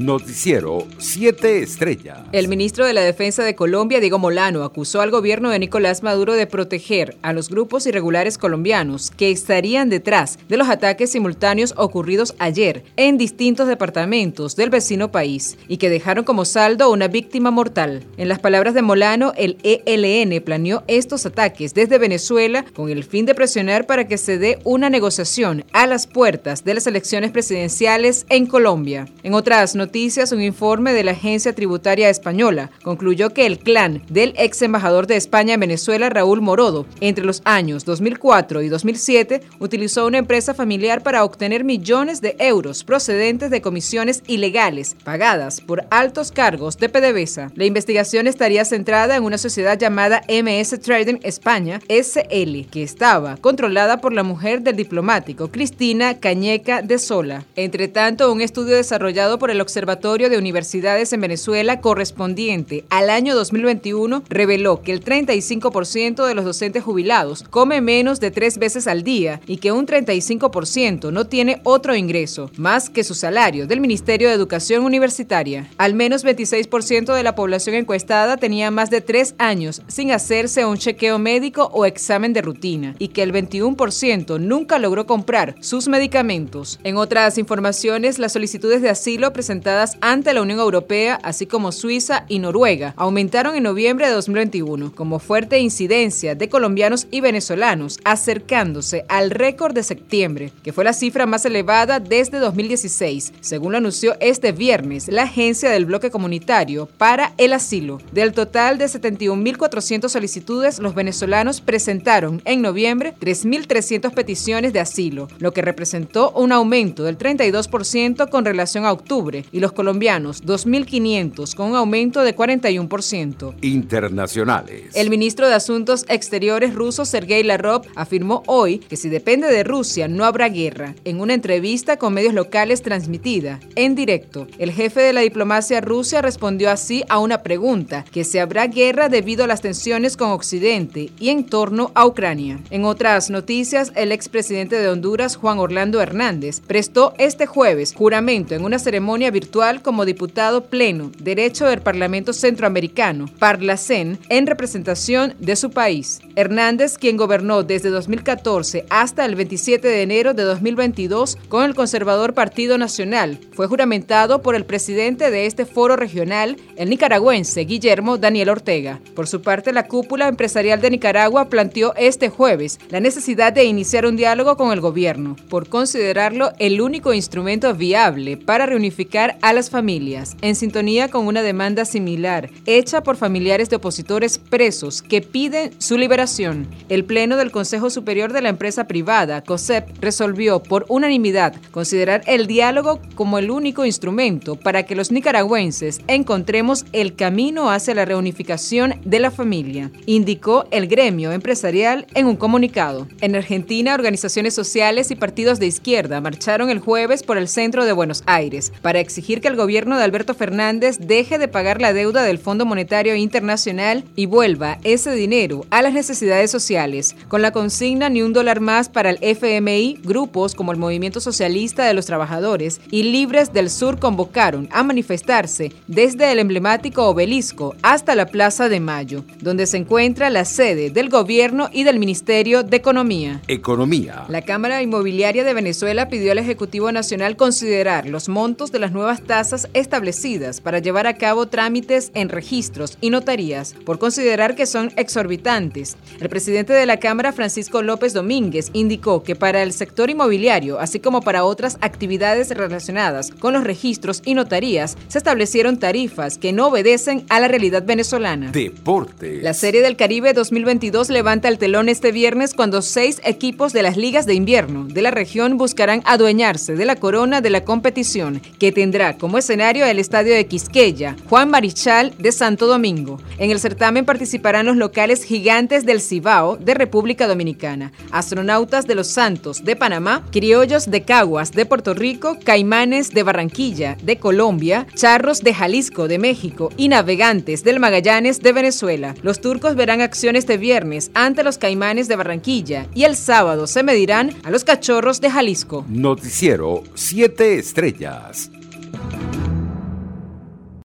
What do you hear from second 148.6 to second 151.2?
una ceremonia virtual como diputado pleno,